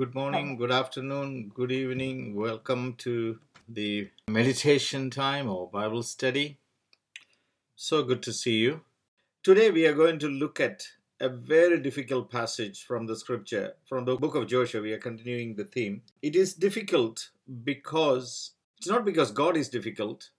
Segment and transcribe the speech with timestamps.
[0.00, 0.20] Good oh.
[0.20, 2.34] morning, good afternoon, good evening.
[2.34, 6.56] Welcome to the meditation time or Bible study.
[7.76, 8.80] So good to see you.
[9.42, 10.86] Today we are going to look at
[11.20, 14.80] a very difficult passage from the scripture, from the book of Joshua.
[14.80, 16.00] We are continuing the theme.
[16.22, 17.28] It is difficult
[17.62, 20.30] because it's not because God is difficult,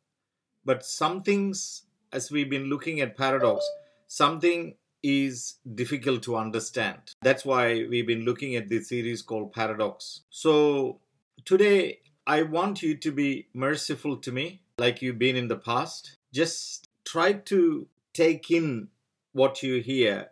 [0.65, 3.63] but some things, as we've been looking at paradox,
[4.07, 4.73] something
[5.04, 6.99] is difficult to understand.
[7.21, 10.21] That's why we've been looking at this series called Paradox.
[10.29, 10.99] So
[11.45, 16.17] today, I want you to be merciful to me like you've been in the past.
[16.34, 18.89] Just try to take in
[19.34, 20.30] what you hear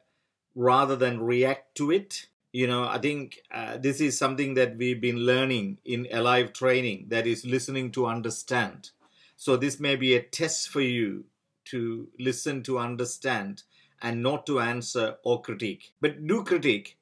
[0.56, 2.28] rather than react to it.
[2.52, 7.06] You know, I think uh, this is something that we've been learning in Alive training
[7.10, 8.92] that is listening to understand.
[9.36, 11.26] So, this may be a test for you
[11.66, 13.64] to listen to understand
[14.02, 15.92] and not to answer or critique.
[16.02, 16.98] But do critique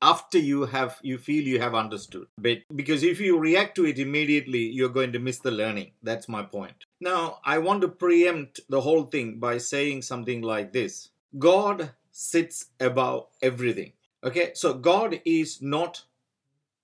[0.00, 2.26] after you have you feel you have understood.
[2.38, 5.92] But because if you react to it immediately you're going to miss the learning.
[6.02, 6.84] That's my point.
[7.00, 11.10] Now i want to preempt the whole thing by saying something like this.
[11.38, 13.92] God sits above everything.
[14.24, 14.52] Okay?
[14.54, 16.02] So god is not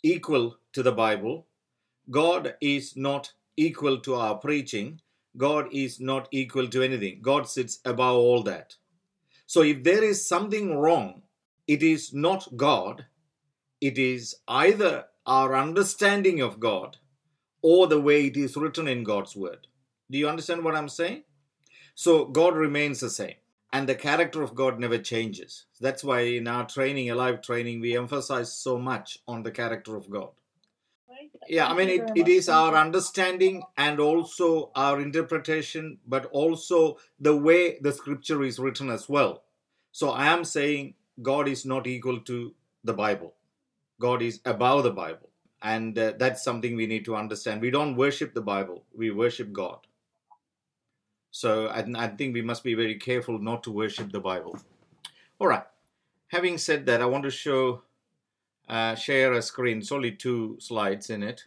[0.03, 1.47] equal to the bible.
[2.11, 5.01] God is not equal to our preaching.
[5.37, 7.19] God is not equal to anything.
[7.23, 8.77] God sits above all that
[9.47, 11.23] so if there is something wrong,
[11.67, 13.07] it is not God,
[13.81, 16.99] it is either our understanding of God
[17.63, 19.67] or the way it is written in God's word.
[20.11, 21.25] Do you understand what I'm saying?
[21.95, 23.35] So God remains the same
[23.73, 25.65] and the character of God never changes.
[25.81, 30.09] That's why in our training, alive training, we emphasize so much on the character of
[30.09, 30.31] God.
[31.49, 37.37] Yeah, I mean, it, it is our understanding and also our interpretation, but also the
[37.37, 39.43] way the scripture is written as well.
[39.93, 43.35] So I am saying God is not equal to the Bible,
[44.01, 45.29] God is above the Bible.
[45.63, 47.63] And uh, that's something we need to understand.
[47.63, 49.79] We don't worship the Bible, we worship God.
[51.31, 54.59] So I, I think we must be very careful not to worship the Bible.
[55.41, 55.65] All right.
[56.29, 57.83] Having said that, I want to show
[58.69, 59.79] uh, share a screen.
[59.79, 61.45] It's only two slides in it.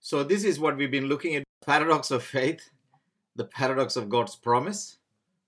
[0.00, 2.70] So this is what we've been looking at: paradox of faith,
[3.34, 4.98] the paradox of God's promise,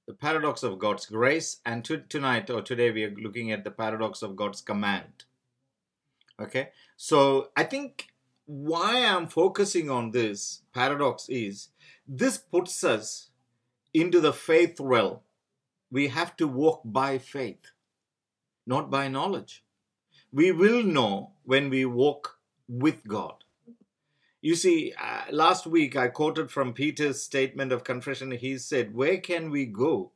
[0.06, 3.70] the paradox of God's grace, and to, tonight or today we are looking at the
[3.70, 5.24] paradox of God's command.
[6.40, 8.08] Okay, so I think
[8.46, 11.68] why I'm focusing on this paradox is
[12.06, 13.30] this puts us
[13.92, 15.18] into the faith realm.
[15.90, 17.72] We have to walk by faith,
[18.66, 19.64] not by knowledge
[20.32, 23.44] we will know when we walk with God.
[24.40, 28.30] You see, uh, last week I quoted from Peter's statement of confession.
[28.30, 30.12] He said, Where can we go?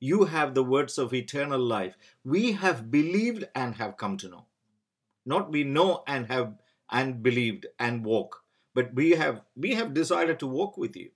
[0.00, 1.96] You have the words of eternal life.
[2.24, 4.46] We have believed and have come to know.
[5.26, 6.54] Not we know and have
[6.90, 8.42] and believed and walk,
[8.74, 11.10] but we have we have decided to walk with you.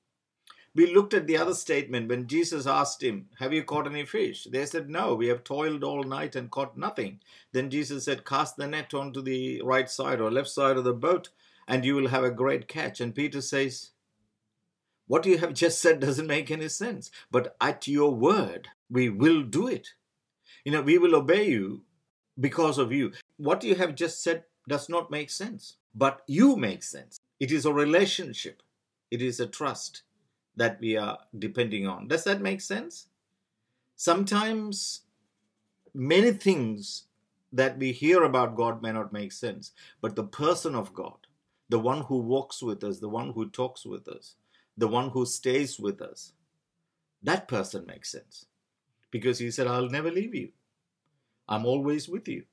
[0.75, 4.45] We looked at the other statement when Jesus asked him, Have you caught any fish?
[4.51, 7.21] They said, No, we have toiled all night and caught nothing.
[7.53, 10.95] Then Jesus said, Cast the net onto the right side or left side of the
[10.95, 11.29] boat,
[11.69, 13.01] and you will have a great catch.
[13.01, 13.91] And Peter says,
[15.07, 19.43] What you have just said doesn't make any sense, but at your word, we will
[19.43, 19.89] do it.
[20.65, 21.83] You know, we will obey you
[22.41, 23.13] because of you.
[23.37, 27.19] What you have just said does not make sense, but you make sense.
[27.41, 28.63] It is a relationship,
[29.11, 30.03] it is a trust
[30.57, 32.09] that we are depending on.
[32.09, 33.09] Does that make sense?
[33.97, 35.03] Sometimes
[35.95, 37.05] many things
[37.53, 41.27] that we hear about God may not make sense, but the person of God,
[41.69, 44.37] the one who walks with us, the one who talks with us,
[44.77, 46.33] the one who stays with us,
[47.23, 48.47] that person makes sense.
[49.11, 50.51] Because he said, I'll never leave you.
[51.49, 52.45] I'm always with you.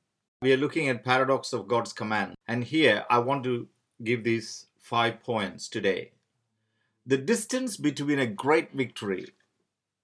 [0.42, 2.36] We are looking at paradox of God's command.
[2.48, 3.68] And here I want to
[4.04, 6.12] give these five points today
[7.10, 9.26] the distance between a great victory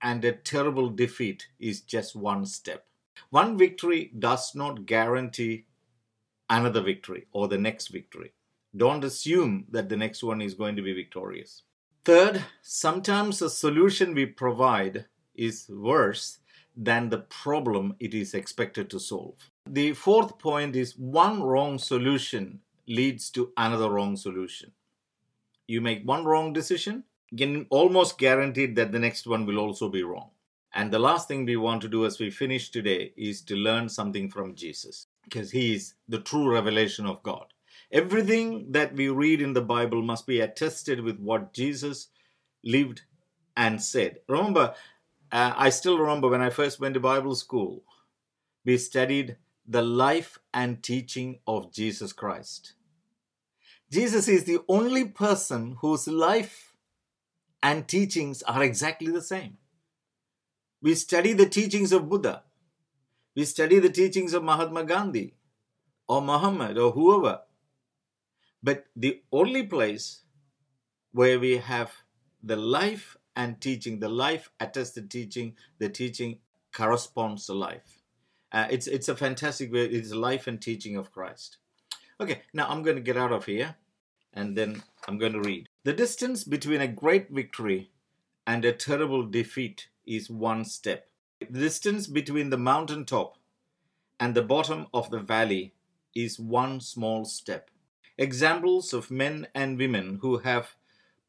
[0.02, 2.88] and a terrible defeat is just one step.
[3.30, 5.66] One victory does not guarantee
[6.50, 8.34] another victory or the next victory.
[8.76, 11.62] Don't assume that the next one is going to be victorious.
[12.06, 16.40] Third, sometimes the solution we provide is worse
[16.76, 19.52] than the problem it is expected to solve.
[19.70, 24.72] The fourth point is one wrong solution leads to another wrong solution
[25.68, 29.90] you make one wrong decision, you can almost guaranteed that the next one will also
[29.90, 30.30] be wrong.
[30.74, 33.88] And the last thing we want to do as we finish today is to learn
[33.90, 37.46] something from Jesus because he is the true revelation of God.
[37.92, 42.10] Everything that we read in the Bible must be attested with what Jesus
[42.64, 43.04] lived
[43.56, 44.20] and said.
[44.28, 44.74] Remember,
[45.32, 47.84] uh, I still remember when I first went to Bible school,
[48.66, 52.75] we studied the life and teaching of Jesus Christ.
[53.96, 56.74] Jesus is the only person whose life
[57.64, 59.56] and teachings are exactly the same.
[60.82, 62.44] We study the teachings of Buddha,
[63.38, 65.36] we study the teachings of Mahatma Gandhi
[66.10, 67.44] or Muhammad or whoever.
[68.62, 70.24] But the only place
[71.14, 71.94] where we have
[72.44, 76.40] the life and teaching, the life attested teaching, the teaching
[76.74, 78.02] corresponds to life.
[78.52, 79.86] Uh, it's it's a fantastic way.
[79.86, 81.60] It's life and teaching of Christ.
[82.20, 83.76] Okay, now I'm going to get out of here,
[84.36, 85.70] and then I'm going to read.
[85.84, 87.90] The distance between a great victory
[88.46, 91.08] and a terrible defeat is one step.
[91.40, 93.38] The distance between the mountain top
[94.20, 95.74] and the bottom of the valley
[96.16, 97.70] is one small step.
[98.18, 100.76] Examples of men and women who have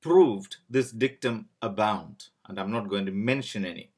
[0.00, 3.90] proved this dictum abound, and I'm not going to mention any.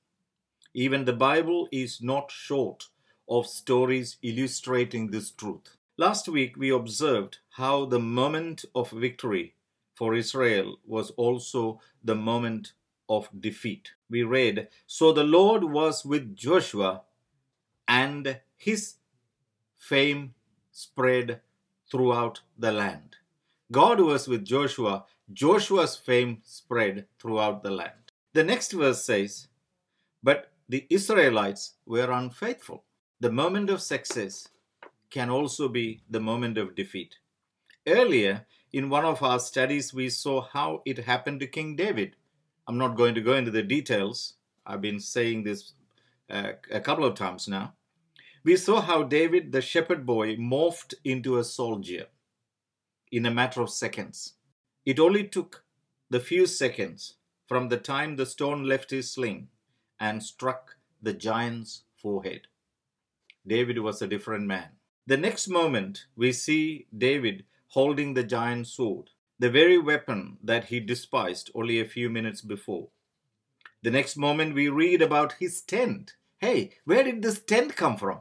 [0.72, 2.86] Even the Bible is not short
[3.28, 5.76] of stories illustrating this truth.
[5.98, 9.52] Last week we observed how the moment of victory
[9.96, 12.72] for Israel was also the moment
[13.08, 13.90] of defeat.
[14.08, 17.02] We read, So the Lord was with Joshua,
[17.88, 18.94] and his
[19.76, 20.34] fame
[20.70, 21.40] spread
[21.90, 23.16] throughout the land.
[23.72, 28.12] God was with Joshua, Joshua's fame spread throughout the land.
[28.34, 29.48] The next verse says,
[30.22, 32.84] But the Israelites were unfaithful.
[33.18, 34.46] The moment of success
[35.10, 37.16] can also be the moment of defeat.
[37.88, 42.16] Earlier, in one of our studies, we saw how it happened to King David.
[42.66, 44.34] I'm not going to go into the details.
[44.66, 45.72] I've been saying this
[46.28, 47.72] uh, a couple of times now.
[48.44, 52.08] We saw how David, the shepherd boy, morphed into a soldier
[53.10, 54.34] in a matter of seconds.
[54.84, 55.64] It only took
[56.10, 57.14] the few seconds
[57.46, 59.48] from the time the stone left his sling
[59.98, 62.48] and struck the giant's forehead.
[63.46, 64.68] David was a different man.
[65.06, 70.80] The next moment, we see David holding the giant sword, the very weapon that he
[70.80, 72.88] despised only a few minutes before.
[73.82, 76.14] The next moment, we read about his tent.
[76.38, 78.20] Hey, where did this tent come from?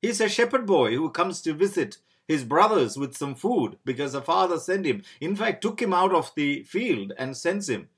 [0.00, 1.98] He's a shepherd boy who comes to visit
[2.28, 5.02] his brothers with some food because the father sent him.
[5.20, 7.88] In fact, took him out of the field and sends him.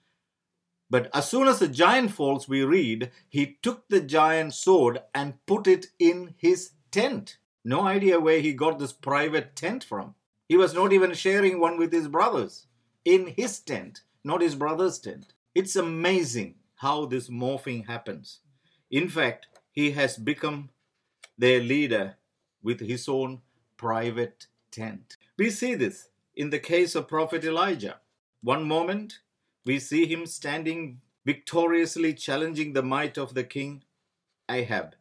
[0.89, 5.35] But as soon as the giant falls, we read, he took the giant sword and
[5.47, 7.39] put it in his tent.
[7.65, 10.15] No idea where he got this private tent from.
[10.53, 12.67] He was not even sharing one with his brothers.
[13.07, 15.33] In his tent, not his brother's tent.
[15.55, 18.41] It's amazing how this morphing happens.
[18.91, 20.69] In fact, he has become
[21.39, 22.17] their leader
[22.63, 23.41] with his own
[23.79, 25.17] private tent.
[25.39, 28.01] We see this in the case of Prophet Elijah.
[28.43, 29.21] One moment,
[29.65, 33.85] we see him standing victoriously challenging the might of the king
[34.51, 34.97] Ahab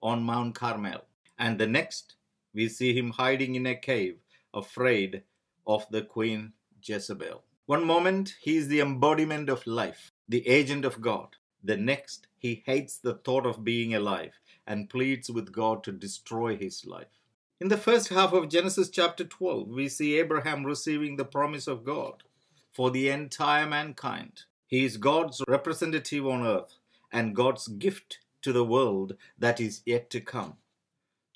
[0.00, 1.02] on Mount Carmel.
[1.36, 2.14] And the next,
[2.54, 4.18] we see him hiding in a cave,
[4.54, 5.22] afraid
[5.66, 6.52] of the queen
[6.82, 7.42] Jezebel.
[7.66, 11.36] One moment, he is the embodiment of life, the agent of God.
[11.62, 16.56] The next, he hates the thought of being alive and pleads with God to destroy
[16.56, 17.20] his life.
[17.60, 21.84] In the first half of Genesis chapter 12, we see Abraham receiving the promise of
[21.84, 22.22] God
[22.70, 24.42] for the entire mankind.
[24.66, 26.74] He is God's representative on earth
[27.12, 30.56] and God's gift to the world that is yet to come.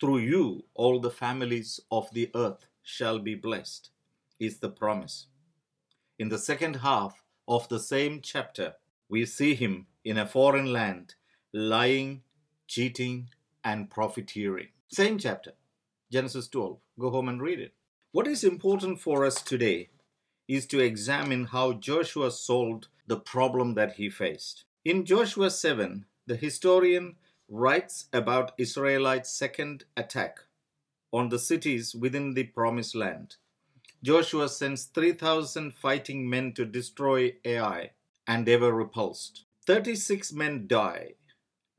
[0.00, 3.90] Through you, all the families of the earth shall be blessed,
[4.40, 5.26] is the promise.
[6.18, 8.76] In the second half of the same chapter,
[9.10, 11.14] we see him in a foreign land,
[11.52, 12.22] lying,
[12.66, 13.28] cheating,
[13.62, 14.68] and profiteering.
[14.90, 15.52] Same chapter,
[16.10, 16.78] Genesis 12.
[16.98, 17.74] Go home and read it.
[18.12, 19.90] What is important for us today
[20.48, 24.64] is to examine how Joshua solved the problem that he faced.
[24.86, 27.16] In Joshua 7, the historian
[27.50, 30.40] writes about Israelites' second attack
[31.12, 33.36] on the cities within the promised land.
[34.02, 37.90] Joshua sends 3,000 fighting men to destroy Ai,
[38.26, 39.44] and they were repulsed.
[39.66, 41.14] 36 men die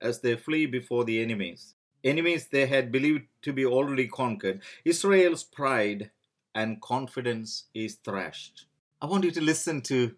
[0.02, 1.76] as they flee before the enemies.
[2.04, 4.62] Enemies they had believed to be already conquered.
[4.86, 6.12] Israel's pride
[6.56, 8.66] and confidence is thrashed.
[9.02, 10.16] I want you to listen to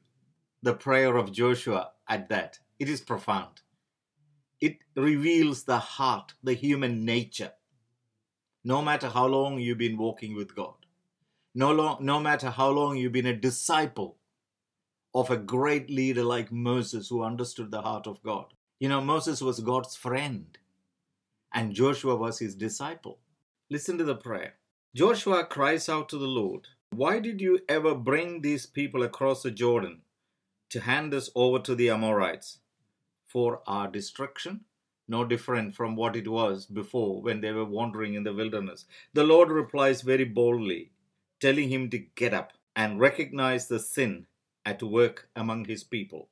[0.63, 2.59] the prayer of Joshua at that.
[2.79, 3.61] It is profound.
[4.59, 7.51] It reveals the heart, the human nature.
[8.63, 10.75] No matter how long you've been walking with God,
[11.53, 14.17] no, long, no matter how long you've been a disciple
[15.13, 18.45] of a great leader like Moses who understood the heart of God.
[18.79, 20.57] You know, Moses was God's friend,
[21.53, 23.19] and Joshua was his disciple.
[23.69, 24.53] Listen to the prayer.
[24.95, 29.51] Joshua cries out to the Lord, Why did you ever bring these people across the
[29.51, 30.01] Jordan
[30.69, 32.59] to hand us over to the Amorites?
[33.25, 34.65] For our destruction?
[35.07, 38.85] No different from what it was before when they were wandering in the wilderness.
[39.13, 40.91] The Lord replies very boldly,
[41.39, 44.25] telling him to get up and recognize the sin
[44.65, 46.29] at work among his people.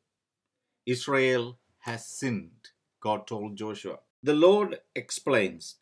[0.86, 4.00] Israel has sinned, God told Joshua.
[4.24, 5.76] The Lord explains,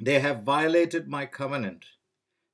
[0.00, 1.86] They have violated my covenant.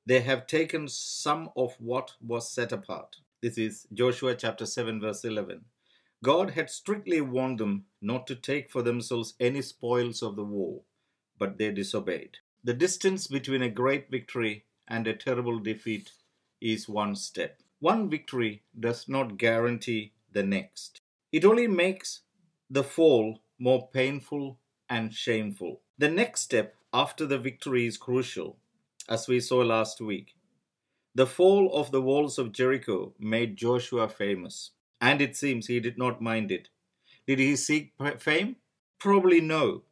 [0.06, 3.16] They have taken some of what was set apart.
[3.42, 5.64] This is Joshua chapter 7, verse 11.
[6.24, 10.82] God had strictly warned them not to take for themselves any spoils of the war,
[11.38, 12.38] but they disobeyed.
[12.62, 16.12] The distance between a great victory and a terrible defeat
[16.60, 17.62] is one step.
[17.80, 21.00] One victory does not guarantee the next,
[21.32, 22.22] it only makes
[22.70, 25.80] the fall more painful and shameful.
[25.96, 28.58] The next step after the victory is crucial,
[29.08, 30.34] as we saw last week.
[31.14, 35.98] The fall of the walls of Jericho made Joshua famous and it seems he did
[35.98, 36.70] not mind it.
[37.28, 38.56] Did he seek fame?
[38.98, 39.82] Probably no.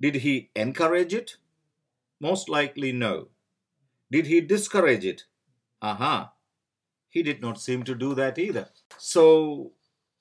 [0.00, 1.36] Did he encourage it?
[2.20, 3.28] Most likely no.
[4.12, 5.24] Did he discourage it?
[5.82, 6.32] Aha.
[7.10, 8.68] He did not seem to do that either.
[8.96, 9.72] So,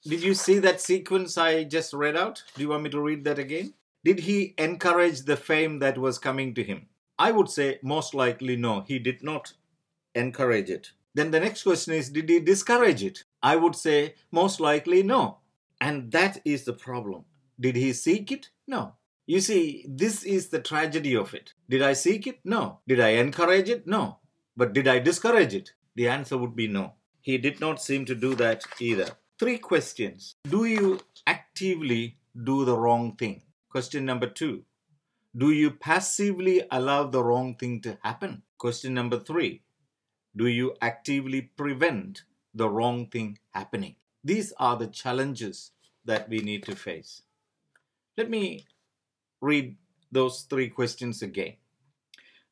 [0.03, 2.43] did you see that sequence I just read out?
[2.55, 3.75] Do you want me to read that again?
[4.03, 6.87] Did he encourage the fame that was coming to him?
[7.19, 8.81] I would say most likely no.
[8.81, 9.53] He did not
[10.15, 10.91] encourage it.
[11.13, 13.25] Then the next question is Did he discourage it?
[13.43, 15.40] I would say most likely no.
[15.81, 17.25] And that is the problem.
[17.59, 18.49] Did he seek it?
[18.67, 18.93] No.
[19.25, 21.53] You see, this is the tragedy of it.
[21.69, 22.39] Did I seek it?
[22.45, 22.79] No.
[22.87, 23.87] Did I encourage it?
[23.87, 24.19] No.
[24.55, 25.71] But did I discourage it?
[25.95, 26.93] The answer would be no.
[27.21, 29.09] He did not seem to do that either.
[29.39, 30.35] Three questions.
[30.47, 33.41] Do you actively do the wrong thing?
[33.69, 34.63] Question number two.
[35.35, 38.43] Do you passively allow the wrong thing to happen?
[38.57, 39.63] Question number three.
[40.35, 42.23] Do you actively prevent
[42.53, 43.95] the wrong thing happening?
[44.23, 45.71] These are the challenges
[46.05, 47.23] that we need to face.
[48.17, 48.65] Let me
[49.41, 49.77] read
[50.11, 51.55] those three questions again.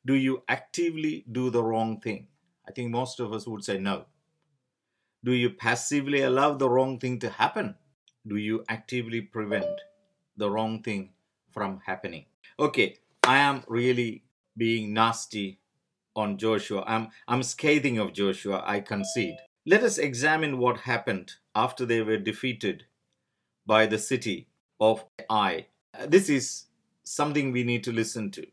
[0.04, 2.28] Do you actively do the wrong thing?
[2.66, 4.06] I think most of us would say no.
[5.22, 7.74] Do you passively allow the wrong thing to happen?
[8.26, 9.80] Do you actively prevent
[10.36, 11.10] the wrong thing
[11.50, 12.24] from happening?
[12.58, 14.22] Okay, I am really
[14.56, 15.58] being nasty
[16.16, 16.82] on Joshua.
[16.86, 19.36] I'm, I'm scathing of Joshua, I concede.
[19.66, 22.84] Let us examine what happened after they were defeated
[23.66, 24.48] by the city
[24.80, 25.66] of Ai.
[25.92, 26.66] Uh, this is
[27.02, 28.46] something we need to listen to.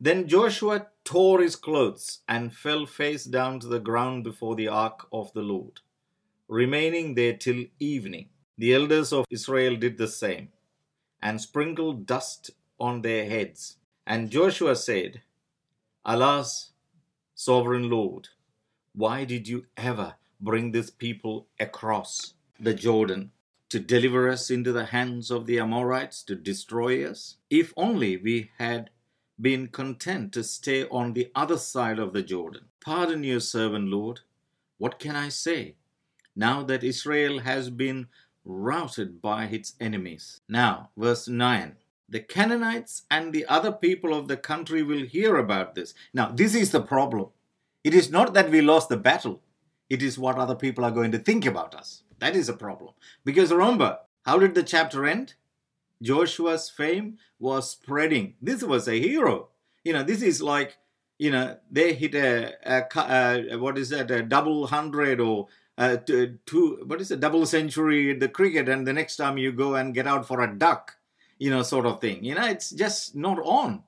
[0.00, 5.06] Then Joshua tore his clothes and fell face down to the ground before the ark
[5.12, 5.80] of the Lord,
[6.48, 8.30] remaining there till evening.
[8.56, 10.48] The elders of Israel did the same
[11.20, 12.50] and sprinkled dust
[12.80, 13.76] on their heads.
[14.06, 15.20] And Joshua said,
[16.04, 16.70] Alas,
[17.34, 18.28] sovereign Lord,
[18.98, 23.30] why did you ever bring this people across the Jordan
[23.68, 27.36] to deliver us into the hands of the Amorites to destroy us?
[27.48, 28.90] If only we had
[29.40, 32.64] been content to stay on the other side of the Jordan.
[32.80, 34.22] Pardon your servant, Lord.
[34.78, 35.76] What can I say?
[36.34, 38.08] Now that Israel has been
[38.44, 40.40] routed by its enemies.
[40.48, 41.76] Now, verse 9
[42.10, 45.92] the Canaanites and the other people of the country will hear about this.
[46.14, 47.28] Now, this is the problem.
[47.84, 49.42] It is not that we lost the battle,
[49.88, 52.02] it is what other people are going to think about us.
[52.18, 52.94] That is a problem.
[53.24, 55.34] Because remember, how did the chapter end?
[56.02, 58.34] Joshua's fame was spreading.
[58.42, 59.48] This was a hero.
[59.84, 60.76] You know, this is like,
[61.18, 65.96] you know, they hit a, a, a what is that, a double hundred or uh,
[65.96, 69.94] two, what is a double century the cricket, and the next time you go and
[69.94, 70.98] get out for a duck
[71.38, 72.24] you know, sort of thing.
[72.24, 73.82] You know, it's just not on.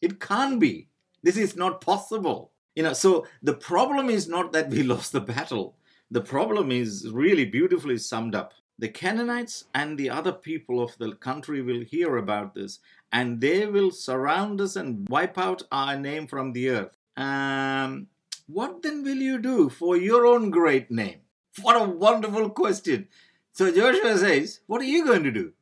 [0.00, 0.88] It can't be.
[1.22, 2.52] This is not possible.
[2.78, 5.74] You know, so the problem is not that we lost the battle.
[6.12, 8.52] The problem is really beautifully summed up.
[8.78, 12.78] The Canaanites and the other people of the country will hear about this,
[13.10, 16.96] and they will surround us and wipe out our name from the earth.
[17.16, 18.06] Um,
[18.46, 21.18] what then will you do for your own great name?
[21.60, 23.08] What a wonderful question.
[23.50, 25.52] So Joshua says, What are you going to do?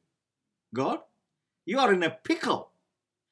[0.75, 0.99] God,
[1.65, 2.73] you are in a pickle.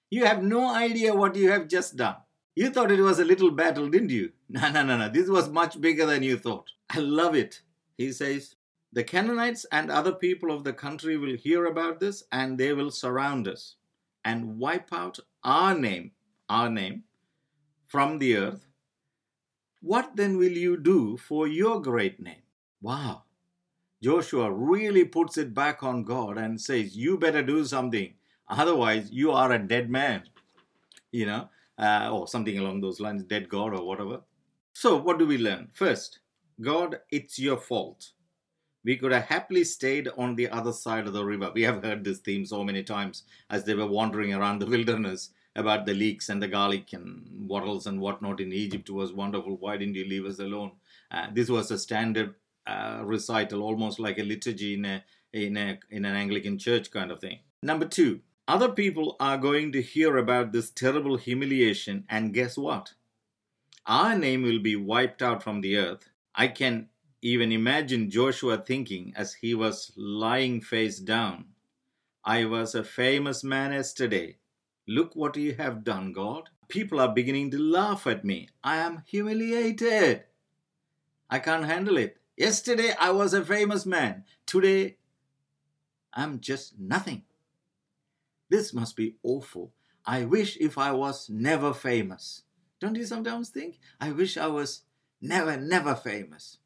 [0.09, 2.17] You have no idea what you have just done.
[2.56, 4.32] You thought it was a little battle, didn't you?
[4.49, 5.08] No, no, no, no.
[5.08, 6.70] This was much bigger than you thought.
[6.90, 7.62] I love it.
[7.96, 8.54] He says,
[8.92, 12.90] The Canaanites and other people of the country will hear about this and they will
[12.90, 13.76] surround us
[14.25, 16.12] and wipe out our name,
[16.49, 17.02] our name,
[17.87, 18.66] from the earth.
[19.80, 22.42] What then will you do for your great name?
[22.80, 23.25] Wow.
[24.02, 28.14] Joshua really puts it back on God and says, You better do something.
[28.49, 30.25] Otherwise, you are a dead man,
[31.11, 34.21] you know, uh, or something along those lines, dead God or whatever.
[34.73, 35.69] So, what do we learn?
[35.73, 36.21] First,
[36.61, 38.12] God, it's your fault.
[38.85, 41.50] we could have happily stayed on the other side of the river.
[41.54, 45.31] We have heard this theme so many times as they were wandering around the wilderness
[45.57, 49.57] about the leeks and the garlic and wattles and whatnot in Egypt It was wonderful.
[49.57, 50.73] Why didn't you leave us alone?
[51.11, 52.35] Uh, this was a standard
[52.66, 57.11] uh, recital, almost like a liturgy in a, in a in an Anglican church kind
[57.11, 57.38] of thing.
[57.62, 62.95] Number two, other people are going to hear about this terrible humiliation, and guess what?
[63.87, 66.09] Our name will be wiped out from the earth.
[66.35, 66.89] I can
[67.23, 71.47] even imagine Joshua thinking as he was lying face down,
[72.25, 74.37] I was a famous man yesterday.
[74.87, 76.51] Look what you have done, God.
[76.69, 78.49] People are beginning to laugh at me.
[78.63, 80.25] I am humiliated.
[81.31, 82.19] I can't handle it.
[82.37, 84.25] Yesterday I was a famous man.
[84.47, 84.97] Today
[86.13, 87.23] I'm just nothing.
[88.51, 89.73] This must be awful.
[90.07, 92.43] I wish if I was never famous.
[92.81, 93.79] Don't you sometimes think?
[94.01, 94.83] I wish I was
[95.21, 96.59] never, never famous.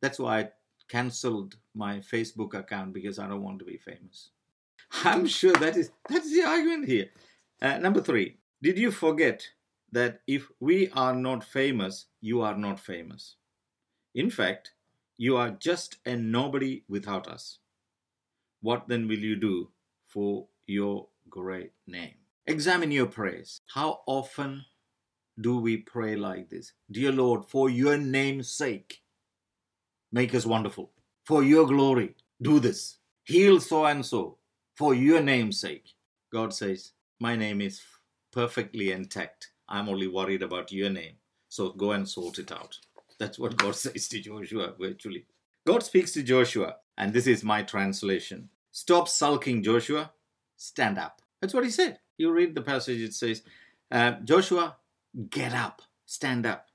[0.00, 0.50] That's why I
[0.88, 4.30] cancelled my Facebook account because I don't want to be famous.
[5.04, 7.10] I'm sure that is that's the argument here.
[7.62, 9.48] Uh, number three, did you forget
[9.92, 13.36] that if we are not famous, you are not famous?
[14.14, 14.72] In fact,
[15.16, 17.58] you are just a nobody without us.
[18.62, 19.70] What then will you do
[20.06, 22.14] for your great name?
[22.46, 23.60] Examine your prayers.
[23.74, 24.64] How often
[25.40, 26.72] do we pray like this?
[26.90, 29.02] Dear Lord, for your name's sake,
[30.12, 30.90] make us wonderful.
[31.26, 32.98] For your glory, do this.
[33.24, 34.38] Heal so and so.
[34.76, 35.94] For your name's sake.
[36.32, 37.80] God says, My name is
[38.32, 39.50] perfectly intact.
[39.68, 41.14] I'm only worried about your name.
[41.48, 42.78] So go and sort it out.
[43.18, 45.26] That's what God says to Joshua, virtually.
[45.66, 48.48] God speaks to Joshua, and this is my translation.
[48.72, 50.10] Stop sulking, Joshua.
[50.60, 51.22] Stand up.
[51.40, 52.00] That's what he said.
[52.18, 53.42] You read the passage, it says,
[53.90, 54.76] uh, Joshua,
[55.30, 56.66] get up, stand up.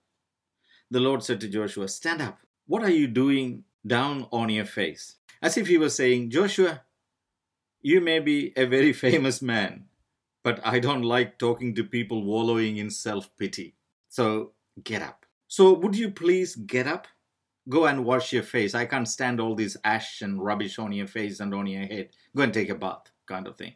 [0.89, 2.39] The Lord said to Joshua, Stand up.
[2.65, 5.17] What are you doing down on your face?
[5.39, 6.81] As if he was saying, Joshua,
[7.83, 9.85] you may be a very famous man,
[10.43, 13.75] but I don't like talking to people wallowing in self pity.
[14.09, 15.27] So get up.
[15.47, 17.07] So, would you please get up?
[17.69, 18.73] Go and wash your face.
[18.73, 22.09] I can't stand all this ash and rubbish on your face and on your head.
[22.35, 23.73] Go and take a bath, kind of thing.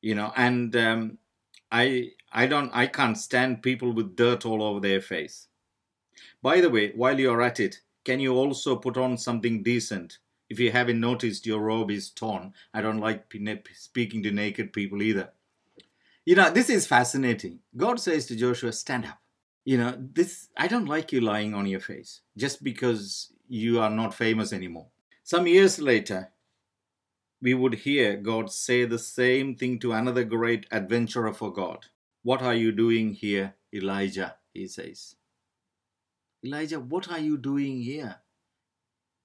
[0.00, 1.18] You know, and um,
[1.70, 5.48] I I don't I can't stand people with dirt all over their face.
[6.42, 10.18] By the way, while you're at it, can you also put on something decent?
[10.48, 12.54] If you haven't noticed, your robe is torn.
[12.74, 13.32] I don't like
[13.74, 15.30] speaking to naked people either.
[16.24, 17.60] You know, this is fascinating.
[17.76, 19.18] God says to Joshua, Stand up
[19.64, 23.90] you know this i don't like you lying on your face just because you are
[23.90, 24.86] not famous anymore
[25.22, 26.30] some years later
[27.42, 31.86] we would hear god say the same thing to another great adventurer for god
[32.22, 35.16] what are you doing here elijah he says
[36.44, 38.16] elijah what are you doing here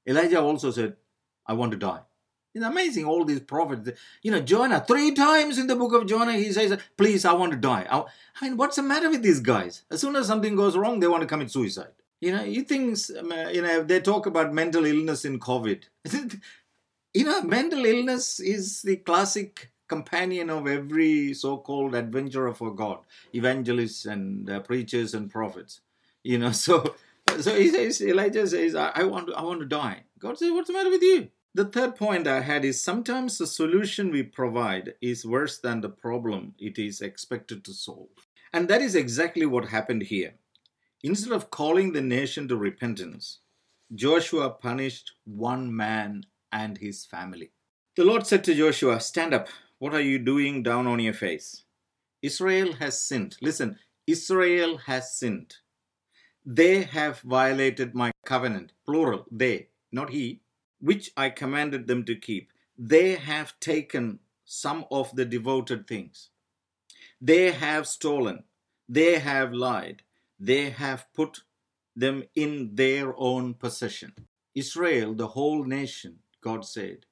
[0.08, 0.96] elijah also said
[1.48, 2.02] i want to die
[2.56, 3.90] it's amazing, all these prophets.
[4.24, 7.52] You know, Jonah, three times in the book of Jonah, he says, Please, I want
[7.52, 7.86] to die.
[7.92, 8.06] I,
[8.40, 9.84] I mean, what's the matter with these guys?
[9.92, 11.92] As soon as something goes wrong, they want to commit suicide.
[12.22, 12.98] You know, you think,
[13.54, 15.84] you know, they talk about mental illness in COVID.
[17.16, 23.00] you know, mental illness is the classic companion of every so called adventurer for God,
[23.34, 25.82] evangelists and uh, preachers and prophets.
[26.24, 26.96] You know, so.
[27.40, 30.04] So he says, Elijah says, I, I want I want to die.
[30.20, 31.30] God says, What's the matter with you?
[31.54, 35.90] The third point I had is sometimes the solution we provide is worse than the
[35.90, 38.10] problem it is expected to solve.
[38.54, 40.36] And that is exactly what happened here.
[41.04, 43.40] Instead of calling the nation to repentance,
[43.94, 46.26] Joshua punished one man
[46.56, 47.52] and his family.
[47.98, 49.48] The Lord said to Joshua, Stand up.
[49.78, 51.64] What are you doing down on your face?
[52.22, 53.36] Israel has sinned.
[53.42, 55.56] Listen, Israel has sinned.
[56.46, 58.72] They have violated my covenant.
[58.86, 60.42] Plural, they, not he
[60.80, 62.52] which I commanded them to keep.
[62.78, 66.30] They have taken some of the devoted things.
[67.20, 68.44] They have stolen.
[68.88, 70.04] They have lied.
[70.40, 71.42] They have put
[71.96, 74.14] them in their own possession.
[74.54, 77.06] Israel, the whole nation, God said.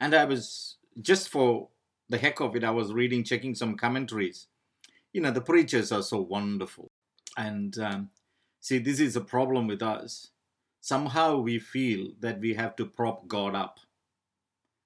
[0.00, 1.68] And I was, just for
[2.08, 4.46] the heck of it, I was reading, checking some commentaries.
[5.12, 6.90] You know, the preachers are so wonderful.
[7.36, 8.10] And um,
[8.60, 10.30] see, this is a problem with us
[10.80, 13.80] somehow we feel that we have to prop God up,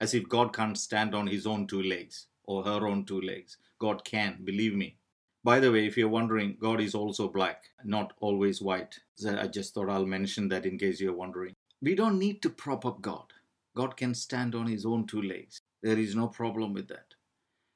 [0.00, 3.56] as if God can't stand on his own two legs or her own two legs.
[3.78, 4.96] God can, believe me.
[5.44, 8.98] By the way, if you're wondering, God is also black, not always white.
[9.14, 11.54] So I just thought I'll mention that in case you're wondering.
[11.80, 13.31] We don't need to prop up God.
[13.74, 15.60] God can stand on his own two legs.
[15.82, 17.14] There is no problem with that.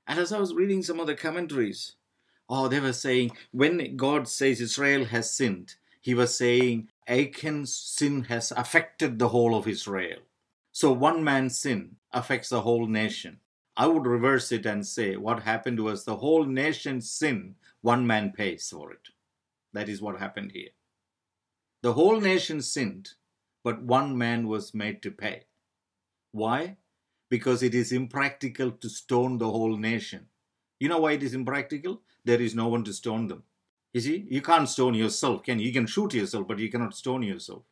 [0.07, 1.97] And as I was reading some of the commentaries,
[2.49, 8.25] oh, they were saying when God says Israel has sinned, he was saying Achan's sin
[8.25, 10.19] has affected the whole of Israel.
[10.73, 13.39] So one man's sin affects the whole nation.
[13.77, 18.33] I would reverse it and say what happened was the whole nation's sin, one man
[18.33, 19.09] pays for it.
[19.73, 20.71] That is what happened here.
[21.83, 23.11] The whole nation sinned,
[23.63, 25.43] but one man was made to pay.
[26.37, 26.77] Why?
[27.31, 30.27] Because it is impractical to stone the whole nation.
[30.79, 32.03] You know why it is impractical?
[32.27, 33.45] There is no one to stone them.
[33.95, 35.69] You see, you can't stone yourself, can you?
[35.69, 37.63] You can shoot yourself, but you cannot stone yourself.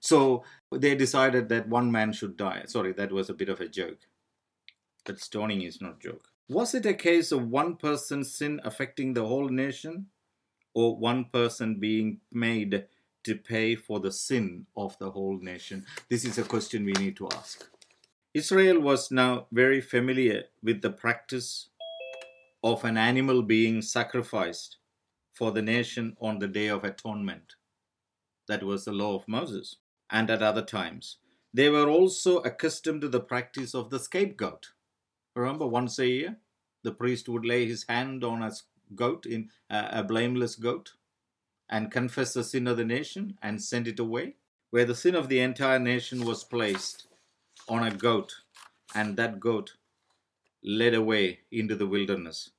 [0.00, 2.64] So they decided that one man should die.
[2.66, 4.00] Sorry, that was a bit of a joke.
[5.04, 6.26] But stoning is not joke.
[6.48, 10.06] Was it a case of one person's sin affecting the whole nation?
[10.74, 12.86] Or one person being made
[13.24, 15.86] to pay for the sin of the whole nation?
[16.08, 17.68] This is a question we need to ask.
[18.34, 21.70] Israel was now very familiar with the practice
[22.62, 24.76] of an animal being sacrificed
[25.32, 27.54] for the nation on the Day of Atonement.
[28.46, 29.76] That was the law of Moses
[30.10, 31.16] and at other times.
[31.54, 34.72] They were also accustomed to the practice of the scapegoat.
[35.34, 36.36] Remember, once a year,
[36.82, 38.52] the priest would lay his hand on a
[38.94, 40.92] goat, in uh, a blameless goat,
[41.70, 44.36] and confess the sin of the nation and send it away,
[44.68, 47.07] where the sin of the entire nation was placed
[47.68, 48.34] on a goat,
[48.94, 49.74] and that goat
[50.62, 52.50] led away into the wilderness.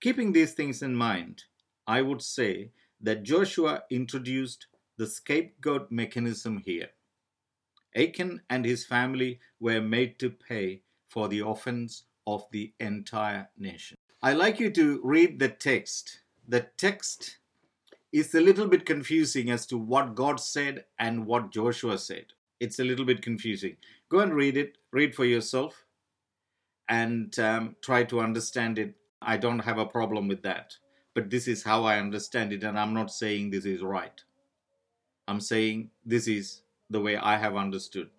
[0.00, 1.44] Keeping these things in mind,
[1.86, 6.90] I would say that Joshua introduced the scapegoat mechanism here.
[7.96, 13.96] Achan and his family were made to pay for the offense of the entire nation.
[14.22, 16.20] I like you to read the text.
[16.46, 17.38] The text
[18.12, 22.26] is a little bit confusing as to what God said and what Joshua said.
[22.60, 23.76] It's a little bit confusing.
[24.08, 25.84] Go and read it, read for yourself,
[26.88, 28.94] and um, try to understand it.
[29.22, 30.74] I don't have a problem with that.
[31.14, 34.22] But this is how I understand it, and I'm not saying this is right.
[35.26, 38.10] I'm saying this is the way I have understood.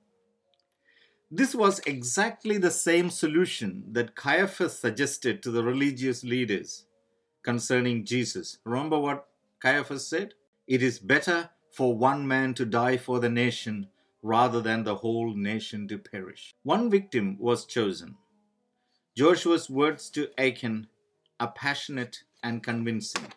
[1.32, 6.86] This was exactly the same solution that Caiaphas suggested to the religious leaders
[7.44, 8.58] concerning Jesus.
[8.64, 9.28] Remember what
[9.60, 10.34] Caiaphas said?
[10.68, 13.88] It is better for one man to die for the nation
[14.22, 16.54] rather than the whole nation to perish.
[16.64, 18.16] One victim was chosen.
[19.16, 20.88] Joshua's words to Achan
[21.40, 23.28] are passionate and convincing.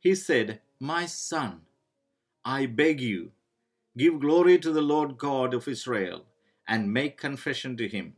[0.00, 1.62] He said, My son,
[2.44, 3.32] I beg you,
[3.96, 6.24] Give glory to the Lord God of Israel
[6.66, 8.14] and make confession to him.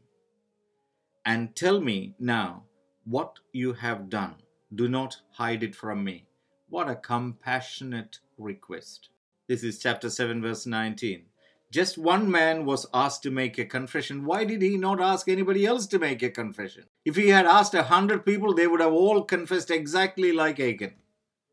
[1.27, 2.65] And tell me now
[3.05, 4.37] what you have done.
[4.75, 6.25] Do not hide it from me.
[6.71, 9.11] What a compassionate request.
[9.49, 11.27] This is chapter 7, verse 19.
[11.71, 14.25] Just one man was asked to make a confession.
[14.25, 16.85] Why did he not ask anybody else to make a confession?
[17.05, 20.95] If he had asked a hundred people, they would have all confessed exactly like Achan.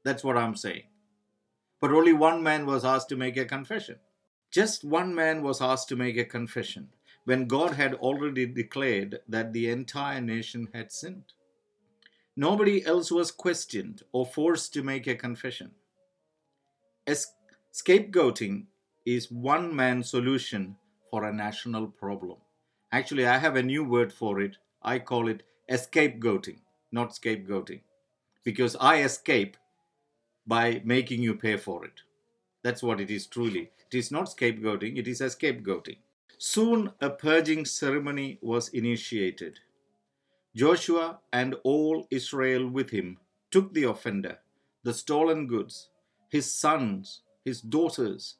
[0.03, 0.83] That's what I'm saying.
[1.79, 3.97] But only one man was asked to make a confession.
[4.49, 6.89] Just one man was asked to make a confession
[7.25, 11.33] when God had already declared that the entire nation had sinned.
[12.35, 15.71] Nobody else was questioned or forced to make a confession.
[17.05, 17.33] Es-
[17.73, 18.65] scapegoating
[19.05, 20.75] is one man's solution
[21.09, 22.37] for a national problem.
[22.91, 24.57] Actually, I have a new word for it.
[24.83, 26.59] I call it escapegoating,
[26.91, 27.81] not scapegoating,
[28.43, 29.57] because I escape
[30.45, 32.01] by making you pay for it.
[32.63, 33.71] That's what it is truly.
[33.91, 35.97] It is not scapegoating, it is a scapegoating.
[36.37, 39.59] Soon a purging ceremony was initiated.
[40.55, 43.17] Joshua and all Israel with him
[43.49, 44.37] took the offender,
[44.83, 45.89] the stolen goods,
[46.29, 48.35] his sons, his daughters,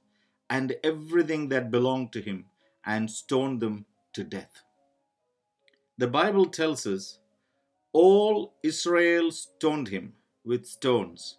[0.50, 2.46] and everything that belonged to him,
[2.86, 4.62] and stoned them to death.
[5.98, 7.20] The Bible tells us
[7.92, 10.14] all Israel stoned him
[10.44, 11.38] with stones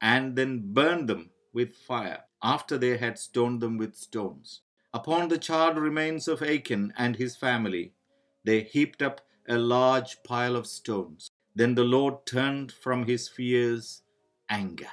[0.00, 4.60] and then burned them with fire after they had stoned them with stones.
[4.94, 7.92] Upon the charred remains of Achan and his family,
[8.44, 11.30] they heaped up a large pile of stones.
[11.54, 14.02] Then the Lord turned from his fierce
[14.48, 14.90] anger.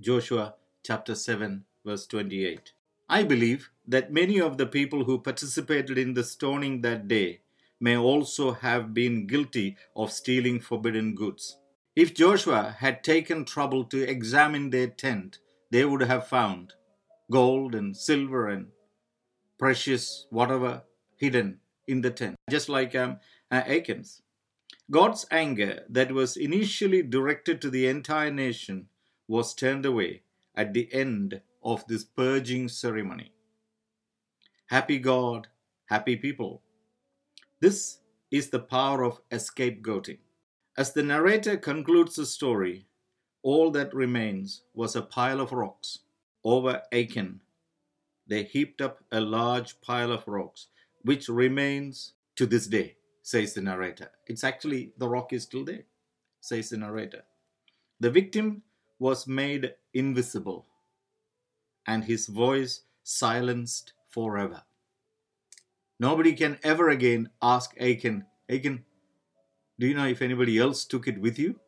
[0.00, 2.72] Joshua chapter 7, verse 28.
[3.08, 7.40] I believe that many of the people who participated in the stoning that day
[7.80, 11.56] may also have been guilty of stealing forbidden goods.
[11.96, 15.38] If Joshua had taken trouble to examine their tent,
[15.70, 16.74] they would have found
[17.30, 18.66] gold and silver and
[19.58, 20.82] precious whatever
[21.16, 23.18] hidden in the tent, just like um,
[23.50, 24.20] uh, Achan's.
[24.90, 28.88] God's anger that was initially directed to the entire nation
[29.26, 30.24] was turned away
[30.56, 33.32] at the end of this purging ceremony.
[34.66, 35.48] Happy God,
[35.86, 36.62] happy people.
[37.60, 37.98] This
[38.30, 40.18] is the power of scapegoating.
[40.76, 42.86] As the narrator concludes the story,
[43.42, 46.00] all that remains was a pile of rocks
[46.44, 47.40] over Achan.
[48.26, 50.68] They heaped up a large pile of rocks.
[51.04, 54.10] which remains to this day, says the narrator.
[54.26, 55.84] It's actually the rock is still there,
[56.40, 57.22] says the narrator.
[58.00, 58.62] The victim
[58.98, 60.66] was made invisible
[61.86, 64.62] and his voice silenced forever.
[66.00, 68.84] Nobody can ever again ask Achan, Achan,
[69.78, 71.60] do you know if anybody else took it with you?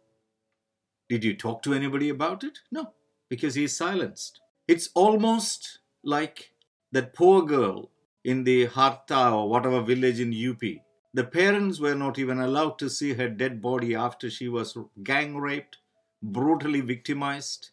[1.09, 2.59] Did you talk to anybody about it?
[2.71, 2.93] No,
[3.29, 4.41] because he is silenced.
[4.67, 6.51] It's almost like
[6.93, 7.91] that poor girl
[8.25, 10.61] in the Harta or whatever village in UP.
[11.15, 15.37] The parents were not even allowed to see her dead body after she was gang
[15.37, 15.79] raped,
[16.23, 17.71] brutally victimized,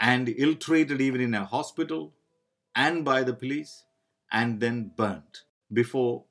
[0.00, 2.14] and ill treated even in a hospital
[2.74, 3.84] and by the police,
[4.32, 6.24] and then burnt before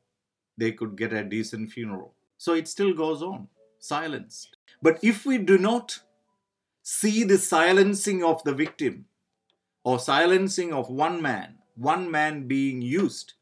[0.57, 2.13] they could get a decent funeral.
[2.37, 4.57] So it still goes on, silenced.
[4.81, 5.99] But if we do not
[6.81, 9.05] see the silencing of the victim
[9.83, 13.33] or silencing of one man, one man being used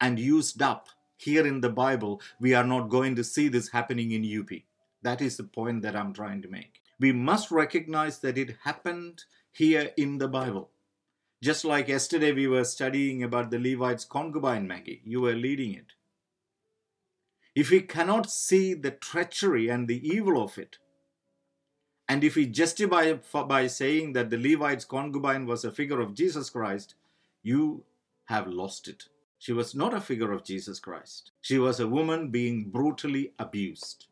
[0.00, 4.10] and used up here in the Bible, we are not going to see this happening
[4.10, 4.50] in UP.
[5.02, 6.80] That is the point that I'm trying to make.
[6.98, 10.70] We must recognize that it happened here in the Bible.
[11.42, 15.92] Just like yesterday we were studying about the Levite's concubine, Maggie, you were leading it.
[17.54, 20.78] If we cannot see the treachery and the evil of it,
[22.08, 26.50] and if we justify by saying that the Levite's concubine was a figure of Jesus
[26.50, 26.94] Christ,
[27.42, 27.84] you
[28.26, 29.04] have lost it.
[29.38, 31.30] She was not a figure of Jesus Christ.
[31.40, 34.06] She was a woman being brutally abused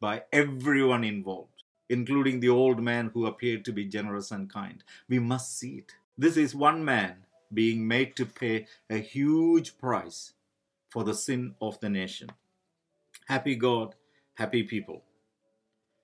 [0.00, 1.55] by everyone involved,
[1.88, 4.82] including the old man who appeared to be generous and kind.
[5.08, 5.94] We must see it.
[6.18, 10.32] This is one man being made to pay a huge price
[10.88, 12.30] for the sin of the nation.
[13.26, 13.94] Happy God,
[14.34, 15.02] happy people.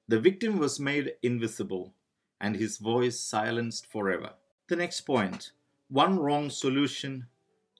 [0.09, 1.95] The victim was made invisible
[2.41, 4.31] and his voice silenced forever.
[4.69, 5.53] The next point
[5.89, 7.27] one wrong solution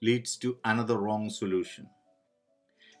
[0.01, 1.87] leads to another wrong solution.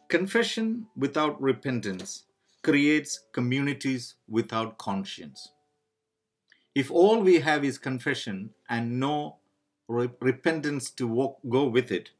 [0.07, 2.23] Confession without repentance
[2.63, 5.51] creates communities without conscience.
[6.73, 9.37] If all we have is confession and no
[9.87, 12.11] repentance to walk, go with it,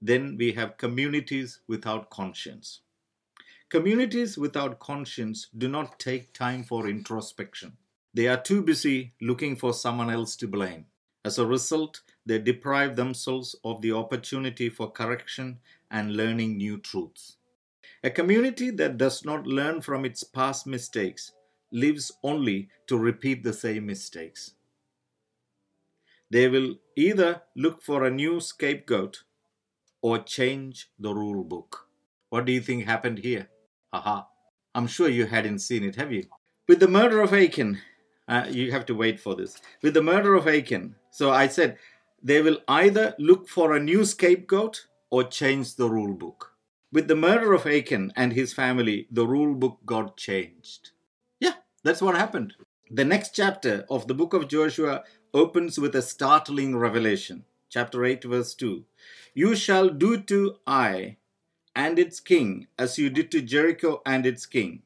[0.00, 2.80] then we have communities without conscience.
[3.68, 7.76] Communities without conscience do not take time for introspection.
[8.12, 10.86] They are too busy looking for someone else to blame.
[11.24, 17.36] As a result, they deprive themselves of the opportunity for correction and learning new truths.
[18.04, 21.32] A community that does not learn from its past mistakes
[21.70, 24.54] lives only to repeat the same mistakes.
[26.30, 29.22] They will either look for a new scapegoat
[30.00, 31.86] or change the rule book.
[32.30, 33.48] What do you think happened here?
[33.92, 34.22] Haha.
[34.74, 36.24] I'm sure you hadn't seen it, have you?
[36.66, 37.78] With the murder of Achan,
[38.26, 39.58] uh, you have to wait for this.
[39.82, 41.76] With the murder of Achan, so I said
[42.22, 46.51] they will either look for a new scapegoat or change the rule book.
[46.92, 50.90] With the murder of Achan and his family, the rule book got changed.
[51.40, 52.52] Yeah, that's what happened.
[52.90, 55.02] The next chapter of the book of Joshua
[55.32, 57.46] opens with a startling revelation.
[57.70, 58.84] Chapter 8, verse 2.
[59.32, 61.16] You shall do to Ai
[61.74, 64.82] and its king as you did to Jericho and its king.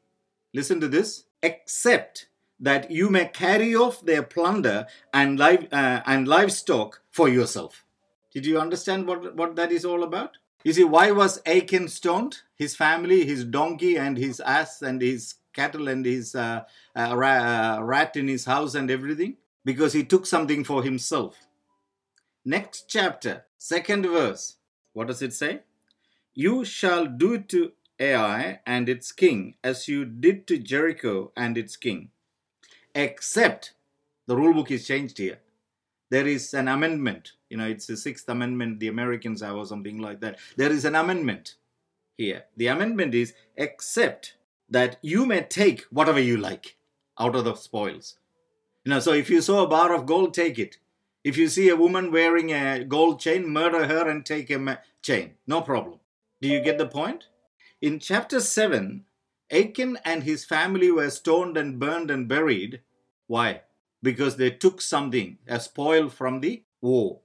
[0.54, 1.24] Listen to this.
[1.42, 2.28] Except
[2.60, 7.84] that you may carry off their plunder and, live, uh, and livestock for yourself.
[8.32, 10.38] Did you understand what, what that is all about?
[10.66, 12.38] You see, why was Achan stoned?
[12.56, 16.64] His family, his donkey, and his ass, and his cattle, and his uh,
[16.96, 19.36] uh, uh rat in his house, and everything?
[19.64, 21.46] Because he took something for himself.
[22.44, 24.56] Next chapter, second verse.
[24.92, 25.60] What does it say?
[26.34, 31.76] You shall do to Ai and its king as you did to Jericho and its
[31.76, 32.10] king.
[32.92, 33.72] Except
[34.26, 35.38] the rule book is changed here.
[36.10, 37.32] There is an amendment.
[37.50, 40.38] You know, it's the sixth amendment the Americans have or something like that.
[40.56, 41.56] There is an amendment
[42.16, 42.44] here.
[42.56, 44.34] The amendment is except
[44.68, 46.76] that you may take whatever you like
[47.18, 48.18] out of the spoils.
[48.84, 50.78] You know, so if you saw a bar of gold, take it.
[51.24, 55.34] If you see a woman wearing a gold chain, murder her and take a chain.
[55.46, 55.98] No problem.
[56.40, 57.24] Do you get the point?
[57.80, 59.04] In chapter 7,
[59.50, 62.80] Achan and his family were stoned and burned and buried.
[63.26, 63.62] Why?
[64.06, 67.18] Because they took something, a spoil from the war.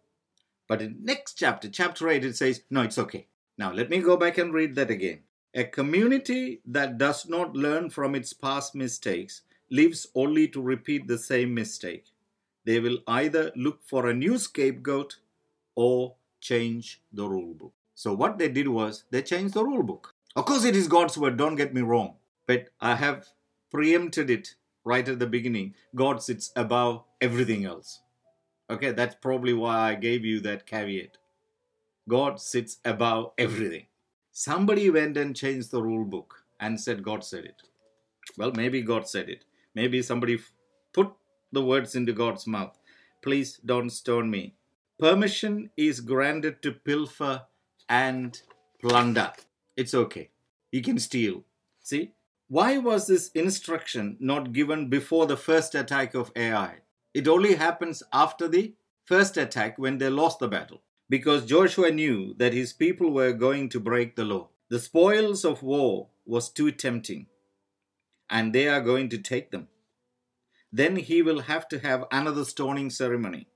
[0.68, 3.28] But in next chapter, chapter 8, it says, no, it's okay.
[3.56, 5.20] Now let me go back and read that again.
[5.54, 11.20] A community that does not learn from its past mistakes lives only to repeat the
[11.20, 12.06] same mistake.
[12.66, 15.18] They will either look for a new scapegoat
[15.76, 17.74] or change the rule book.
[17.94, 20.16] So what they did was they changed the rule book.
[20.36, 22.16] Of course, it is God's word, don't get me wrong.
[22.48, 23.28] But I have
[23.70, 25.76] preempted it right at the beginning.
[25.96, 28.02] God sits above everything else.
[28.70, 31.18] Okay, that's probably why I gave you that caveat.
[32.08, 33.86] God sits above everything.
[34.32, 37.62] Somebody went and changed the rule book and said God said it.
[38.38, 39.46] Well, maybe God said it.
[39.76, 40.40] Maybe somebody
[40.94, 41.12] put
[41.52, 42.78] the words into God's mouth.
[43.22, 44.56] Please don't stone me.
[45.00, 47.44] Permission is granted to pilfer
[47.90, 48.42] and
[48.80, 49.34] plunder.
[49.76, 50.30] It's okay.
[50.72, 51.44] You can steal.
[51.82, 52.14] See?
[52.52, 56.80] Why was this instruction not given before the first attack of Ai?
[57.14, 58.74] It only happens after the
[59.06, 60.82] first attack when they lost the battle.
[61.10, 64.50] Because Joshua knew that his people were going to break the law.
[64.68, 67.28] The spoils of war was too tempting,
[68.30, 69.70] and they are going to take them.
[70.74, 73.48] Then he will have to have another stoning ceremony.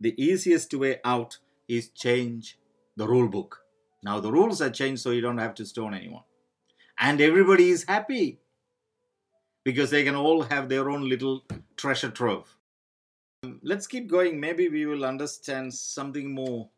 [0.00, 2.56] The easiest way out is change
[2.94, 3.64] the rule book.
[4.00, 6.22] Now the rules are changed so you don't have to stone anyone.
[6.98, 8.40] And everybody is happy
[9.64, 11.44] because they can all have their own little
[11.76, 12.56] treasure trove.
[13.62, 14.38] Let's keep going.
[14.38, 16.70] Maybe we will understand something more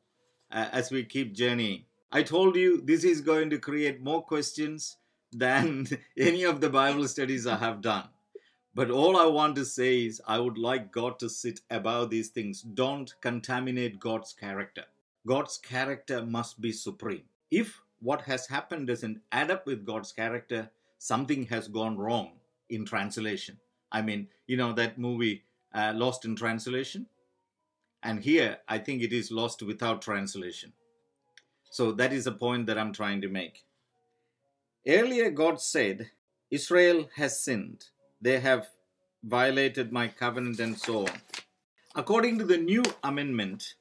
[0.50, 1.84] uh, as we keep journeying.
[2.10, 4.96] I told you this is going to create more questions
[5.32, 8.04] than any of the Bible studies I have done.
[8.74, 12.28] But all I want to say is, I would like God to sit above these
[12.28, 12.62] things.
[12.62, 14.84] Don't contaminate God's character.
[15.26, 17.22] God's character must be supreme.
[17.50, 22.32] If what has happened doesn't add up with God's character, something has gone wrong
[22.68, 23.58] in translation.
[23.92, 25.42] I mean, you know, that movie
[25.74, 27.06] uh, Lost in Translation?
[28.02, 30.72] And here, I think it is lost without translation.
[31.70, 33.64] So that is the point that I'm trying to make.
[34.86, 36.10] Earlier, God said,
[36.50, 37.86] Israel has sinned.
[38.20, 38.68] They have
[39.22, 41.20] violated my covenant and so on.
[41.94, 43.74] According to the new amendment,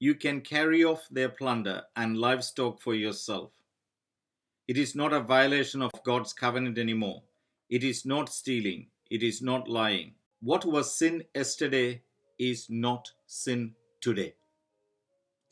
[0.00, 3.50] you can carry off their plunder and livestock for yourself.
[4.66, 7.22] It is not a violation of God's covenant anymore.
[7.68, 8.86] It is not stealing.
[9.10, 10.14] It is not lying.
[10.40, 12.02] What was sin yesterday
[12.38, 14.34] is not sin today.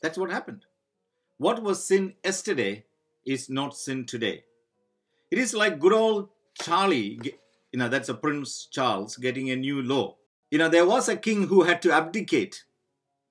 [0.01, 0.65] That's what happened.
[1.37, 2.85] What was sin yesterday
[3.25, 4.45] is not sin today.
[5.29, 7.19] It is like good old Charlie,
[7.71, 10.15] you know, that's a Prince Charles getting a new law.
[10.49, 12.63] You know, there was a king who had to abdicate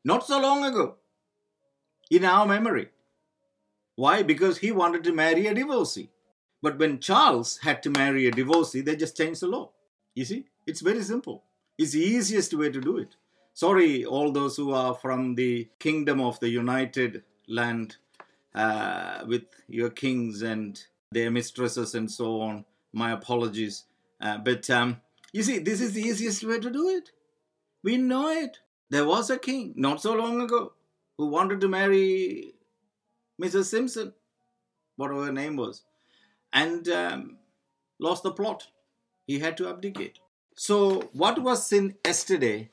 [0.05, 0.98] not so long ago
[2.11, 2.89] in our memory.
[3.97, 4.23] Why?
[4.23, 6.11] Because he wanted to marry a divorcee.
[6.63, 9.71] But when Charles had to marry a divorcee, they just changed the law.
[10.15, 11.45] You see, it's very simple.
[11.77, 13.17] It's the easiest way to do it.
[13.55, 17.97] Sorry, all those who are from the kingdom of the United Land
[18.55, 22.65] uh, with your kings and their mistresses and so on.
[22.93, 23.85] My apologies.
[24.21, 25.01] Uh, but um,
[25.33, 27.11] you see, this is the easiest way to do it.
[27.83, 28.59] We know it.
[28.91, 30.73] There was a king not so long ago
[31.19, 32.55] who wanted to marry
[33.43, 33.65] Mrs.
[33.65, 34.15] Simpson,
[34.97, 35.83] whatever her name was,
[36.53, 37.37] and um,
[37.99, 38.69] lost the plot.
[39.27, 40.21] He had to abdicate.
[40.55, 42.71] So, what was sin yesterday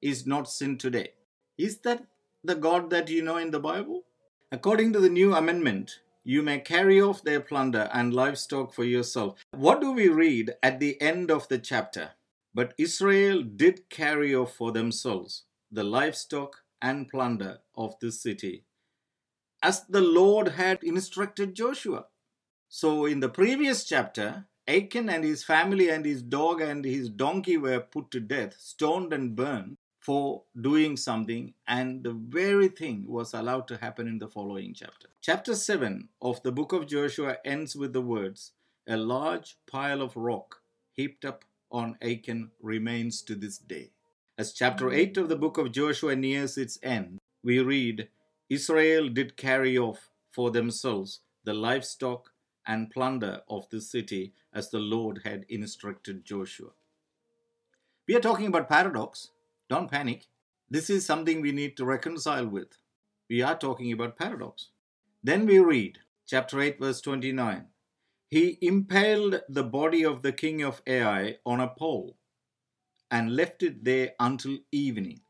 [0.00, 1.12] is not sin today.
[1.58, 2.04] Is that
[2.44, 4.04] the God that you know in the Bible?
[4.50, 9.44] According to the new amendment, you may carry off their plunder and livestock for yourself.
[9.52, 12.10] What do we read at the end of the chapter?
[12.54, 18.64] But Israel did carry off for themselves the livestock and plunder of this city,
[19.62, 22.06] as the Lord had instructed Joshua.
[22.68, 27.56] So, in the previous chapter, Achan and his family and his dog and his donkey
[27.56, 33.34] were put to death, stoned and burned for doing something, and the very thing was
[33.34, 35.08] allowed to happen in the following chapter.
[35.20, 38.52] Chapter 7 of the book of Joshua ends with the words
[38.88, 40.60] A large pile of rock
[40.92, 43.91] heaped up on Achan remains to this day.
[44.38, 48.08] As chapter 8 of the book of Joshua nears its end, we read
[48.48, 52.30] Israel did carry off for themselves the livestock
[52.66, 56.70] and plunder of the city as the Lord had instructed Joshua.
[58.08, 59.32] We are talking about paradox.
[59.68, 60.28] Don't panic.
[60.70, 62.78] This is something we need to reconcile with.
[63.28, 64.68] We are talking about paradox.
[65.22, 67.66] Then we read chapter 8, verse 29.
[68.30, 72.16] He impaled the body of the king of Ai on a pole
[73.12, 75.20] and left it there until evening.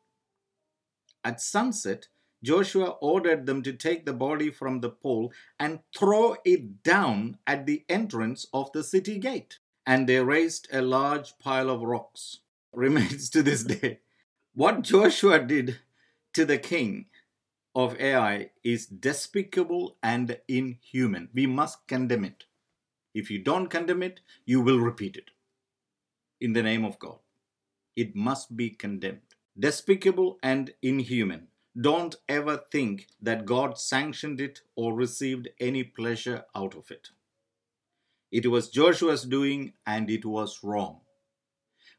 [1.24, 2.06] At sunset,
[2.42, 7.66] Joshua ordered them to take the body from the pole and throw it down at
[7.66, 9.58] the entrance of the city gate.
[9.84, 12.38] And they raised a large pile of rocks.
[12.72, 13.98] Remains to this day.
[14.54, 15.78] What Joshua did
[16.34, 17.06] to the king
[17.74, 21.28] of Ai is despicable and inhuman.
[21.34, 22.44] We must condemn it.
[23.12, 25.30] If you don't condemn it, you will repeat it
[26.40, 27.18] in the name of God
[27.96, 29.20] it must be condemned.
[29.58, 31.48] Despicable and inhuman.
[31.78, 37.10] Don't ever think that God sanctioned it or received any pleasure out of it.
[38.30, 41.00] It was Joshua's doing and it was wrong.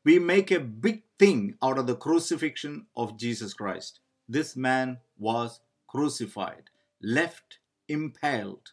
[0.03, 3.99] We make a big thing out of the crucifixion of Jesus Christ.
[4.27, 6.69] This man was crucified,
[7.01, 8.71] left impaled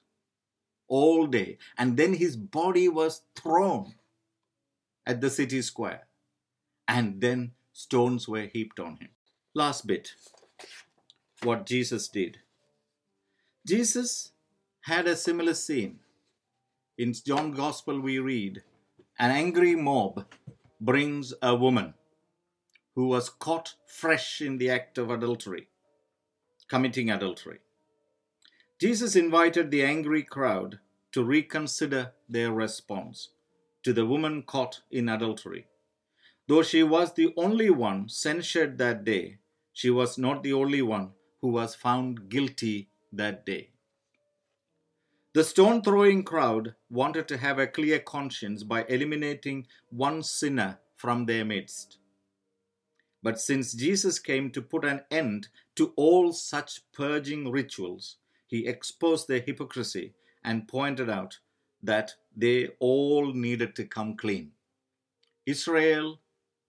[0.88, 3.94] all day, and then his body was thrown
[5.06, 6.06] at the city square,
[6.90, 9.10] and then stones were heaped on him.
[9.54, 10.14] Last bit
[11.44, 12.38] what Jesus did.
[13.64, 14.32] Jesus
[14.82, 16.00] had a similar scene.
[16.98, 18.62] In John Gospel, we read
[19.20, 20.26] an angry mob
[20.80, 21.94] brings a woman
[22.96, 25.68] who was caught fresh in the act of adultery,
[26.68, 27.60] committing adultery.
[28.80, 30.80] Jesus invited the angry crowd
[31.12, 33.28] to reconsider their response
[33.84, 35.66] to the woman caught in adultery.
[36.50, 39.38] Though she was the only one censured that day,
[39.72, 43.70] she was not the only one who was found guilty that day.
[45.32, 51.26] The stone throwing crowd wanted to have a clear conscience by eliminating one sinner from
[51.26, 51.98] their midst.
[53.22, 58.16] But since Jesus came to put an end to all such purging rituals,
[58.48, 61.38] he exposed their hypocrisy and pointed out
[61.80, 64.50] that they all needed to come clean.
[65.46, 66.18] Israel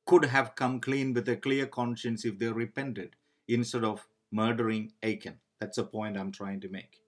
[0.06, 3.16] could have come clean with a clear conscience if they repented
[3.48, 5.40] instead of murdering Achan.
[5.60, 7.02] That's the point I'm trying to make.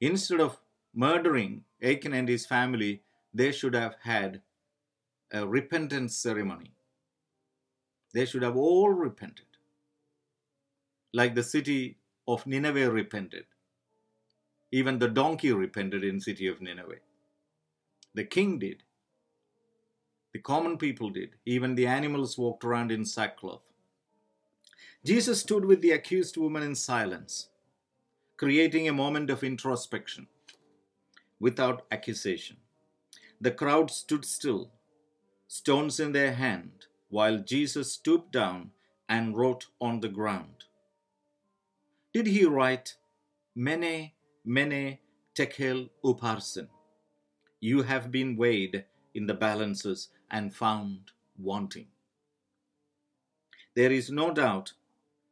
[0.00, 0.60] Instead of
[0.94, 3.02] murdering Achan and his family,
[3.34, 4.42] they should have had
[5.32, 6.72] a repentance ceremony.
[8.14, 9.46] They should have all repented,
[11.12, 13.44] like the city of Nineveh repented.
[14.70, 17.00] Even the donkey repented in city of Nineveh.
[18.14, 18.82] The king did.
[20.38, 21.30] The common people did.
[21.46, 23.72] Even the animals walked around in sackcloth.
[25.04, 27.48] Jesus stood with the accused woman in silence,
[28.36, 30.28] creating a moment of introspection
[31.40, 32.58] without accusation.
[33.40, 34.70] The crowd stood still,
[35.48, 38.70] stones in their hand, while Jesus stooped down
[39.08, 40.66] and wrote on the ground.
[42.12, 42.94] Did he write,
[43.56, 44.12] Mene,
[44.44, 44.98] Mene,
[45.34, 46.68] Tekel Upharsin?
[47.58, 48.84] You have been weighed
[49.14, 51.86] in the balances and found wanting.
[53.74, 54.72] There is no doubt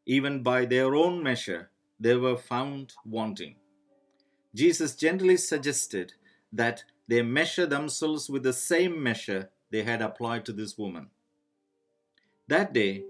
[0.07, 3.57] even by their own measure, they were found wanting.
[4.55, 6.12] Jesus gently suggested
[6.53, 11.09] that they measure themselves with the same measure they had applied to this woman.
[12.49, 13.05] That day,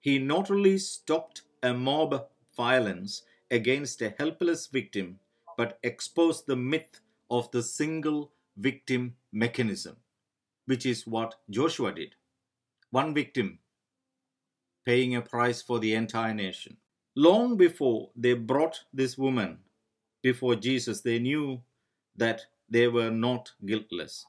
[0.00, 5.18] he not only stopped a mob violence against a helpless victim,
[5.56, 7.00] but exposed the myth
[7.30, 9.96] of the single victim mechanism,
[10.68, 12.14] which is what Joshua did.
[12.90, 13.58] One victim
[14.84, 16.76] paying a price for the entire nation.
[17.16, 19.58] Long before they brought this woman
[20.22, 21.62] before Jesus, they knew
[22.16, 24.26] that they were not guiltless.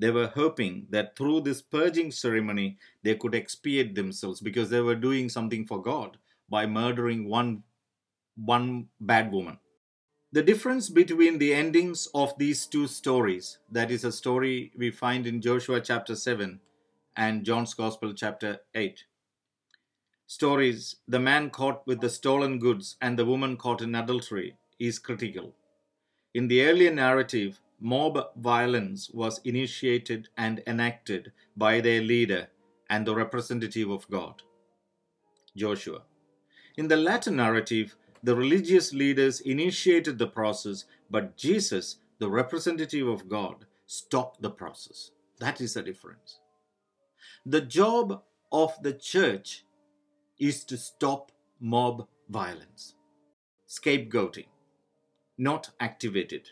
[0.00, 4.96] They were hoping that through this purging ceremony, they could expiate themselves because they were
[4.96, 6.16] doing something for God
[6.48, 7.62] by murdering one,
[8.34, 9.58] one bad woman.
[10.34, 15.26] The difference between the endings of these two stories, that is a story we find
[15.26, 16.58] in Joshua chapter 7
[17.14, 19.04] and John's Gospel chapter 8,
[20.26, 24.98] stories, the man caught with the stolen goods and the woman caught in adultery, is
[24.98, 25.54] critical.
[26.32, 32.48] In the earlier narrative, mob violence was initiated and enacted by their leader
[32.88, 34.40] and the representative of God,
[35.54, 36.04] Joshua.
[36.78, 43.28] In the latter narrative, the religious leaders initiated the process, but Jesus, the representative of
[43.28, 45.10] God, stopped the process.
[45.40, 46.38] That is the difference.
[47.44, 49.64] The job of the church
[50.38, 52.94] is to stop mob violence.
[53.68, 54.46] Scapegoating,
[55.36, 56.50] not activated.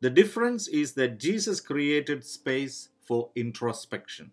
[0.00, 4.32] The difference is that Jesus created space for introspection.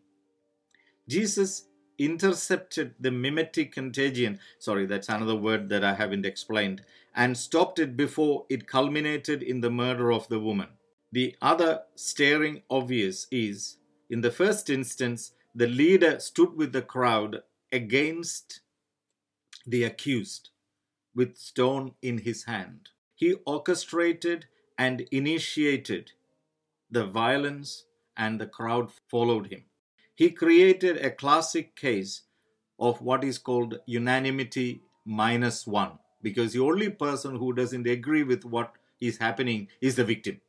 [1.07, 1.65] Jesus
[1.97, 6.81] intercepted the mimetic contagion, sorry, that's another word that I haven't explained,
[7.15, 10.69] and stopped it before it culminated in the murder of the woman.
[11.11, 13.77] The other staring obvious is,
[14.09, 17.41] in the first instance, the leader stood with the crowd
[17.71, 18.61] against
[19.65, 20.49] the accused
[21.15, 22.89] with stone in his hand.
[23.15, 24.45] He orchestrated
[24.77, 26.11] and initiated
[26.91, 27.85] the violence,
[28.15, 29.63] and the crowd followed him.
[30.17, 32.23] He created a classic case
[32.79, 35.91] of what is called unanimity minus one,
[36.23, 40.41] because the only person who doesn't agree with what is happening is the victim.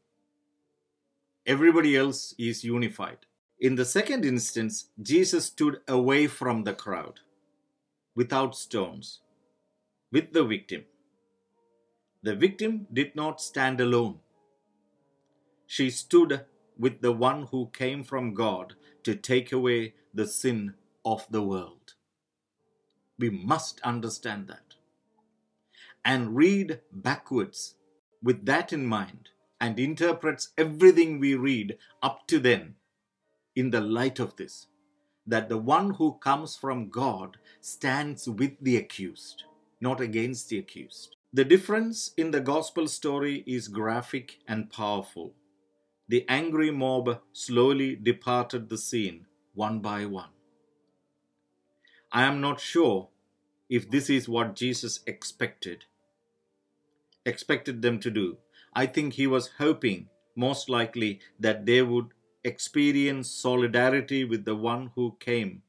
[1.45, 3.19] Everybody else is unified.
[3.61, 7.21] In the second instance, Jesus stood away from the crowd
[8.15, 9.21] without stones
[10.11, 10.85] with the victim.
[12.23, 14.21] The victim did not stand alone.
[15.67, 16.47] She stood
[16.79, 18.75] with the one who came from God
[19.05, 20.75] to take away the sin
[21.05, 21.95] of the world.
[23.19, 24.75] We must understand that.
[26.05, 27.75] and read backwards
[28.23, 29.31] with that in mind
[29.61, 32.77] and interprets everything we read up to then
[33.57, 34.69] in the light of this
[35.27, 39.45] that the one who comes from God stands with the accused,
[39.81, 41.17] not against the accused.
[41.33, 45.35] The difference in the gospel story is graphic and powerful.
[46.09, 50.31] The angry mob slowly departed the scene one by one.
[52.11, 53.09] I am not sure
[53.69, 55.85] if this is what Jesus expected
[57.27, 58.39] expected them to do.
[58.73, 64.93] I think he was hoping most likely that they would experience solidarity with the one
[64.95, 65.63] who came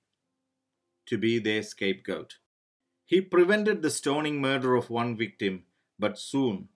[1.08, 2.38] to be their scapegoat.
[3.06, 5.64] He prevented the stoning murder of one victim,
[5.98, 6.70] but soon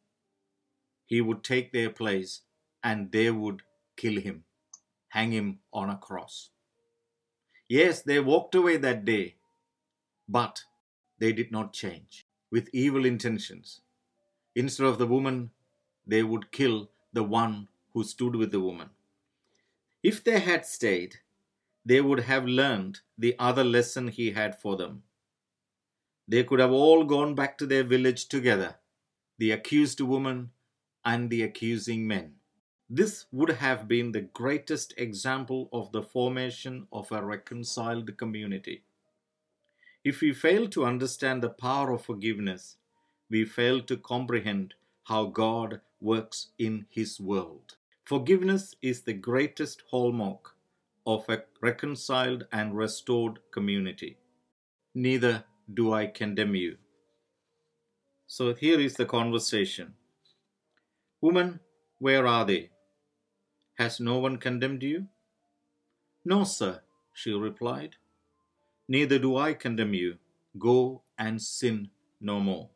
[1.05, 2.41] he would take their place
[2.83, 3.61] and they would
[3.95, 4.43] kill him,
[5.09, 6.49] hang him on a cross.
[7.69, 9.35] Yes, they walked away that day,
[10.27, 10.63] but
[11.19, 13.81] they did not change with evil intentions.
[14.55, 15.51] Instead of the woman,
[16.05, 18.89] they would kill the one who stood with the woman.
[20.03, 21.19] If they had stayed,
[21.85, 25.03] they would have learned the other lesson he had for them.
[26.27, 28.75] They could have all gone back to their village together,
[29.37, 30.51] the accused woman
[31.03, 32.35] and the accusing men.
[32.89, 38.83] This would have been the greatest example of the formation of a reconciled community.
[40.03, 42.75] If we fail to understand the power of forgiveness,
[43.29, 44.73] we fail to comprehend
[45.05, 47.77] how God works in His world.
[48.03, 50.55] Forgiveness is the greatest hallmark
[51.07, 54.17] of a reconciled and restored community.
[54.93, 56.77] Neither do I condemn you.
[58.27, 59.93] So here is the conversation.
[61.21, 61.61] Woman,
[61.99, 62.72] where are they?
[63.77, 65.07] Has no one condemned you?
[66.23, 66.81] No, sir,
[67.13, 67.95] she replied.
[68.87, 70.17] Neither do I condemn you.
[70.57, 71.89] Go and sin
[72.21, 72.69] no more.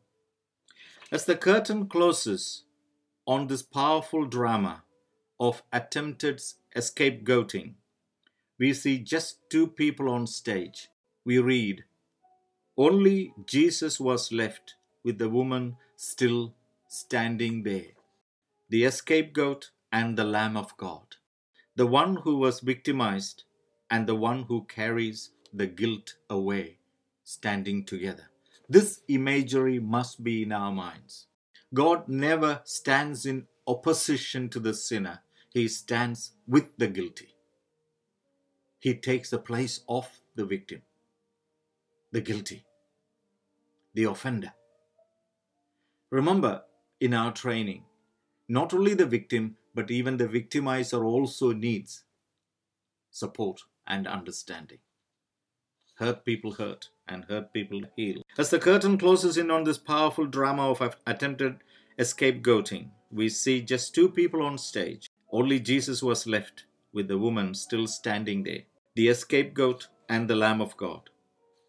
[1.12, 2.64] As the curtain closes
[3.26, 4.82] on this powerful drama,
[5.40, 6.42] of attempted
[6.76, 7.74] scapegoating.
[8.58, 10.88] We see just two people on stage.
[11.24, 11.84] We read,
[12.76, 14.74] Only Jesus was left
[15.04, 16.54] with the woman still
[16.88, 17.92] standing there.
[18.68, 21.16] The scapegoat and the Lamb of God.
[21.76, 23.44] The one who was victimized
[23.90, 26.78] and the one who carries the guilt away,
[27.24, 28.30] standing together.
[28.68, 31.26] This imagery must be in our minds.
[31.72, 35.20] God never stands in opposition to the sinner
[35.50, 37.34] he stands with the guilty.
[38.78, 40.82] He takes the place of the victim,
[42.12, 42.64] the guilty,
[43.94, 44.52] the offender.
[46.10, 46.62] Remember,
[47.00, 47.84] in our training,
[48.48, 52.04] not only the victim, but even the victimizer also needs
[53.10, 54.78] support and understanding.
[55.94, 58.22] Hurt people hurt, and hurt people heal.
[58.36, 61.56] As the curtain closes in on this powerful drama of attempted
[61.98, 67.54] scapegoating, we see just two people on stage only Jesus was left with the woman
[67.54, 68.62] still standing there,
[68.94, 71.10] the scapegoat and the Lamb of God,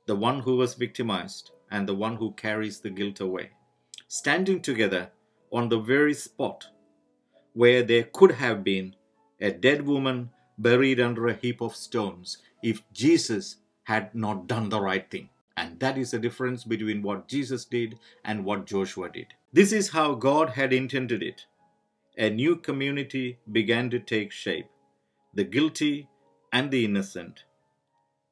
[0.06, 3.50] the one who was victimized and the one who carries the guilt away,
[4.08, 5.10] standing together
[5.52, 6.68] on the very spot
[7.62, 8.95] where there could have been
[9.41, 14.80] a dead woman buried under a heap of stones if Jesus had not done the
[14.80, 15.30] right thing.
[15.57, 19.34] And that is the difference between what Jesus did and what Joshua did.
[19.51, 21.47] This is how God had intended it
[22.18, 24.68] a new community began to take shape
[25.34, 26.07] the guilty
[26.53, 27.43] and the innocent,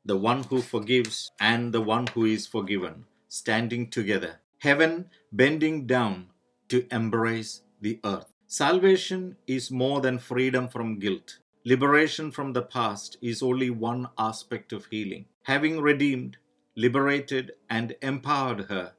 [0.06, 6.28] the one who forgives and the one who is forgiven, standing together, heaven bending down
[6.70, 8.37] to embrace the earth.
[8.50, 11.40] Salvation is more than freedom from guilt.
[11.66, 15.26] Liberation from the past is only one aspect of healing.
[15.44, 16.38] Having redeemed,
[16.74, 18.94] liberated, and empowered her,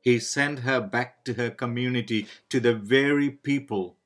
[0.00, 3.96] he sent her back to her community, to the very people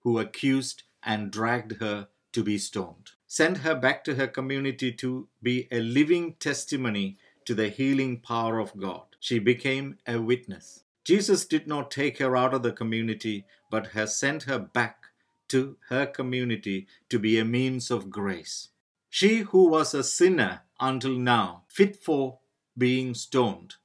[0.00, 3.10] who accused and dragged her to be stoned.
[3.28, 8.58] Sent her back to her community to be a living testimony to the healing power
[8.58, 9.04] of God.
[9.20, 10.82] She became a witness.
[11.06, 15.04] Jesus did not take her out of the community, but has sent her back
[15.46, 18.70] to her community to be a means of grace.
[19.08, 22.40] She who was a sinner until now, fit for
[22.76, 23.76] being stoned,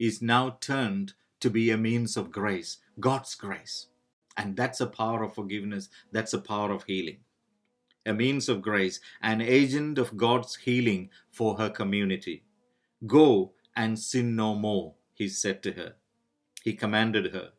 [0.00, 3.86] is now turned to be a means of grace, God's grace.
[4.36, 7.18] And that's a power of forgiveness, that's a power of healing.
[8.04, 12.42] A means of grace, an agent of God's healing for her community.
[13.06, 15.94] Go and sin no more, he said to her.
[16.68, 17.52] He commanded her.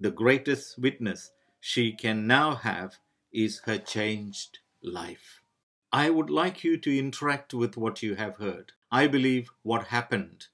[0.00, 2.98] The greatest witness she can now have
[3.32, 5.44] is her changed life.
[5.92, 8.72] I would like you to interact with what you have heard.
[8.90, 10.48] I believe what happened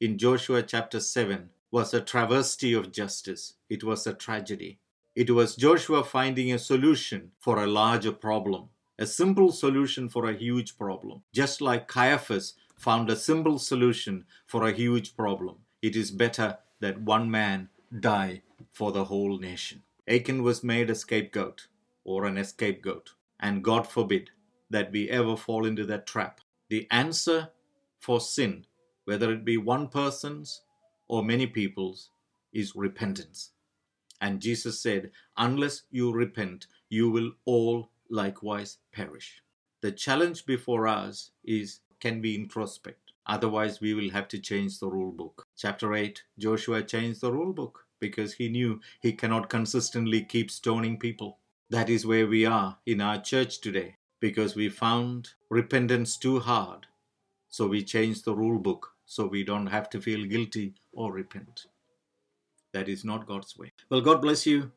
[0.00, 3.54] in Joshua chapter 7 was a travesty of justice.
[3.70, 4.80] It was a tragedy.
[5.14, 10.36] It was Joshua finding a solution for a larger problem, a simple solution for a
[10.36, 11.22] huge problem.
[11.32, 15.58] Just like Caiaphas found a simple solution for a huge problem.
[15.80, 17.68] It is better that one man
[18.00, 19.82] die for the whole nation.
[20.08, 21.68] Achan was made a scapegoat
[22.04, 24.30] or an scapegoat, and God forbid
[24.68, 26.40] that we ever fall into that trap.
[26.68, 27.50] The answer
[28.00, 28.66] for sin,
[29.04, 30.62] whether it be one person's
[31.06, 32.10] or many people's,
[32.52, 33.50] is repentance.
[34.20, 39.42] And Jesus said, Unless you repent, you will all likewise perish.
[39.82, 43.14] The challenge before us is can we introspect?
[43.26, 45.41] Otherwise, we will have to change the rule book.
[45.62, 50.98] Chapter 8 Joshua changed the rule book because he knew he cannot consistently keep stoning
[50.98, 51.38] people.
[51.70, 56.88] That is where we are in our church today because we found repentance too hard.
[57.48, 61.66] So we changed the rule book so we don't have to feel guilty or repent.
[62.72, 63.70] That is not God's way.
[63.88, 64.72] Well, God bless you.